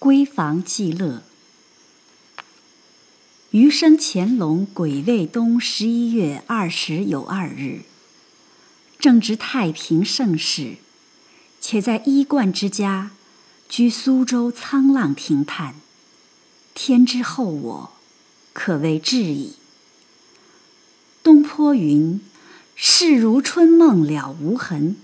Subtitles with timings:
[0.00, 1.22] 闺房寄乐。
[3.50, 7.82] 余生乾隆癸未冬十一月二十有二日，
[8.98, 10.76] 正值太平盛世，
[11.60, 13.10] 且在衣冠之家，
[13.68, 15.74] 居苏州沧浪亭畔，
[16.72, 17.92] 天之厚我，
[18.54, 19.56] 可谓至矣。
[21.22, 22.18] 东坡云
[22.74, 24.96] ：“世如春梦了无痕，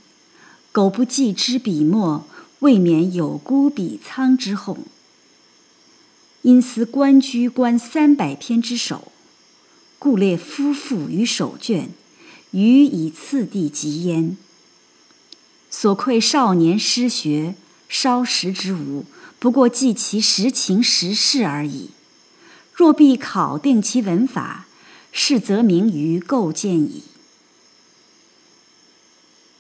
[0.73, 2.27] 苟不寄之笔墨，
[2.61, 4.85] 未免有孤笔苍之痛。”
[6.43, 9.11] 因思官居官三百篇之首，
[9.99, 11.91] 故列夫妇于首卷，
[12.53, 14.37] 予以次第及焉。
[15.69, 17.57] 所愧少年失学，
[17.89, 19.05] 稍识之无，
[19.41, 21.91] 不过记其实情实事而已。
[22.73, 24.67] 若必考定其文法，
[25.11, 27.03] 是则明于构建矣。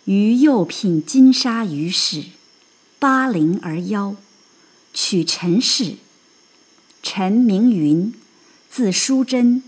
[0.05, 2.27] 余又聘金沙于氏，
[3.07, 4.17] 八龄而夭，
[4.93, 5.99] 娶陈氏。
[7.05, 8.13] 陈名云，
[8.69, 9.63] 字淑贞，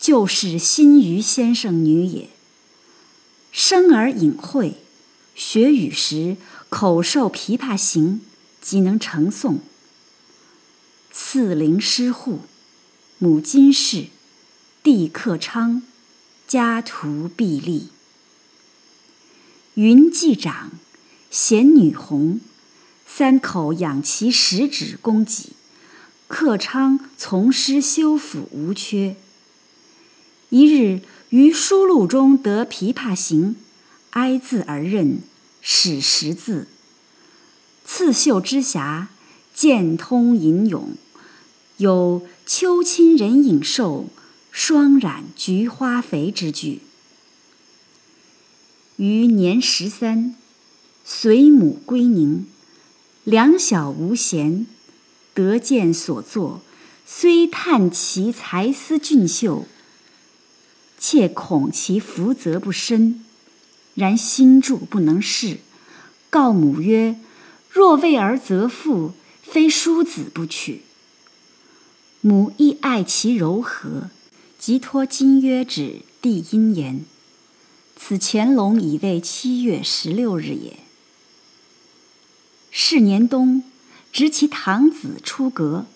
[0.00, 2.28] 就是新余先生女也。
[3.52, 4.78] 生而隐晦，
[5.36, 6.36] 学语时
[6.70, 8.20] 口授《琵琶行》，
[8.60, 9.58] 即能成诵。
[11.12, 12.40] 四陵师户，
[13.18, 14.06] 母金氏，
[14.82, 15.84] 弟克昌，
[16.48, 17.90] 家徒壁立。
[19.74, 20.72] 云继长，
[21.30, 22.40] 贤女红，
[23.14, 25.50] 三口养其十指供给。
[26.28, 29.16] 客昌从师修府无缺。
[30.48, 33.50] 一日于书录中得《琵琶行》，
[34.12, 35.18] 哀字而认，
[35.60, 36.68] 始识字。
[37.84, 39.08] 刺绣之匣，
[39.52, 40.92] 渐通吟咏，
[41.76, 44.06] 有“秋亲人影瘦，
[44.50, 46.80] 霜染菊花肥”之句。
[48.96, 50.34] 于年十三，
[51.04, 52.46] 随母归宁，
[53.24, 54.66] 两小无嫌。
[55.34, 56.60] 得见所作，
[57.06, 59.64] 虽叹其才思俊秀，
[60.98, 63.24] 切恐其福泽不深。
[63.94, 65.58] 然心著不能事，
[66.28, 67.18] 告母曰
[67.70, 70.82] ：“若为儿则妇，非叔子不娶。”
[72.20, 74.10] 母亦爱其柔和，
[74.58, 77.04] 即托金曰旨递殷言。
[77.96, 80.81] 此乾隆已为七月十六日也。
[82.72, 83.62] 是年冬。
[84.12, 85.86] 执其堂子出阁，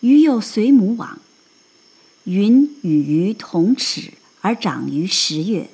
[0.00, 1.18] 余又随母往。
[2.24, 4.12] 云与鱼同齿，
[4.42, 5.70] 而长于十月，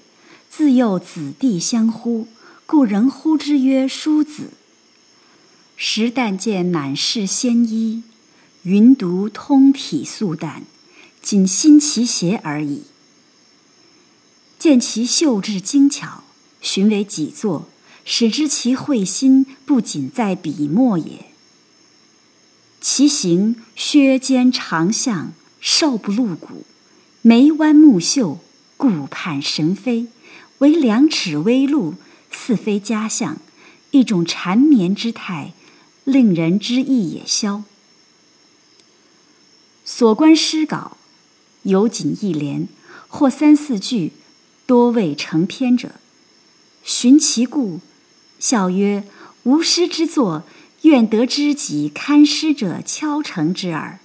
[0.48, 2.28] 自幼子弟相呼，
[2.64, 4.50] 故人呼之曰叔子。
[5.76, 8.04] 时但见满室鲜衣，
[8.62, 10.62] 云独通体素淡，
[11.20, 12.82] 仅新其鞋而已。
[14.60, 16.22] 见其绣制精巧，
[16.60, 17.68] 寻为己作，
[18.12, 21.26] 始知其慧心不仅在笔墨也。
[22.80, 26.64] 其形削肩长项，瘦不露骨，
[27.22, 28.40] 眉弯目秀，
[28.76, 30.08] 顾盼神飞，
[30.58, 31.94] 惟两齿微露，
[32.32, 33.38] 似非佳相，
[33.92, 35.52] 一种缠绵之态，
[36.02, 37.62] 令人之意也消。
[39.84, 40.96] 所观诗稿，
[41.62, 42.66] 有仅一联，
[43.06, 44.10] 或三四句，
[44.66, 45.92] 多未成篇者。
[46.82, 47.78] 寻其故，
[48.40, 49.04] 笑曰
[49.44, 50.42] ：“吾师之作。”
[50.82, 53.98] 愿得知己看师者敲成之耳。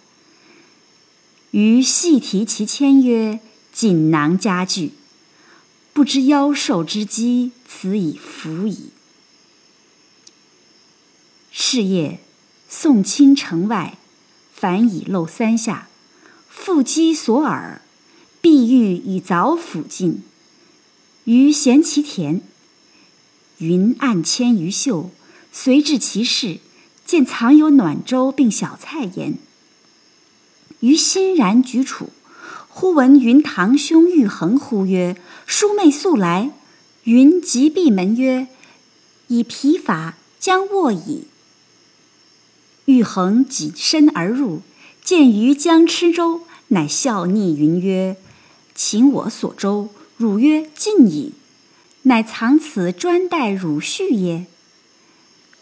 [1.51, 3.40] 余细提其签曰
[3.72, 4.91] ：“锦囊佳句，
[5.94, 8.90] 不知夭寿之机，此已服矣。”
[11.50, 12.19] 是夜，
[12.67, 13.97] 送亲城外，
[14.53, 15.88] 凡已漏三下，
[16.50, 17.81] 复击所耳，
[18.41, 20.22] 碧玉以凿斧尽。
[21.23, 22.41] 余衔其田，
[23.60, 25.12] 云暗牵于袖，
[25.52, 26.60] 随至其室。
[27.06, 29.38] 见藏有暖粥并小菜焉，
[30.80, 32.10] 于欣然举处，
[32.68, 35.16] 忽闻云堂兄玉衡呼曰
[35.46, 36.52] ：“叔妹速来！”
[37.06, 38.48] 云即闭门曰
[39.30, 41.28] ：“以疲乏，将卧矣。”
[42.86, 44.62] 玉衡起身而入，
[45.03, 48.18] 见余将吃粥，乃笑睨云曰
[48.74, 51.34] ：“请我所粥。”汝曰：“尽矣。”
[52.07, 54.46] 乃藏此专待汝婿耶？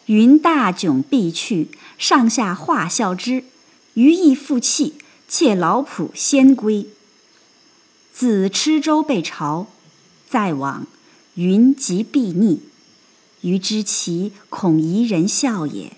[0.07, 3.45] 云大窘必去，上下化笑之。
[3.93, 4.95] 余亦负气，
[5.29, 6.87] 妾老仆先归。
[8.11, 9.67] 自吃粥被朝，
[10.27, 10.85] 再往，
[11.35, 12.61] 云即必逆。
[13.41, 15.93] 余知其恐疑人笑也。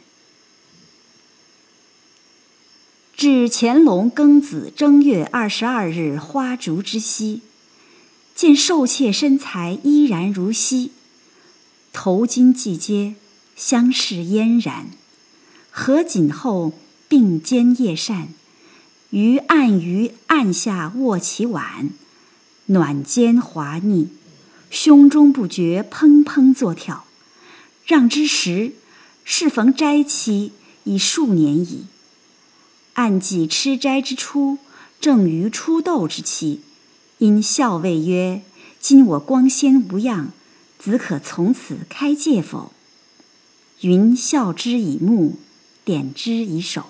[3.15, 7.41] 至乾隆庚子正月二十二日花烛之夕，
[8.35, 10.91] 见受妾身材依然如昔，
[11.91, 13.15] 头巾髻接。
[13.55, 14.89] 相视嫣然，
[15.71, 16.73] 合锦后，
[17.07, 18.27] 并肩夜膳，
[19.11, 21.91] 于暗鱼案下卧其碗，
[22.65, 24.09] 暖肩滑腻，
[24.69, 27.05] 胸中不觉怦怦作跳。
[27.85, 28.73] 让之时，
[29.23, 30.51] 适逢斋期
[30.83, 31.85] 已数年矣。
[32.95, 34.57] 按记吃斋之初，
[34.99, 36.59] 正于初斗之期，
[37.25, 38.43] 因校尉曰
[38.79, 40.27] ：“今我光鲜无恙，
[40.77, 42.71] 子可从此开戒否？”
[43.81, 45.39] 云笑之以目，
[45.83, 46.85] 点之以手。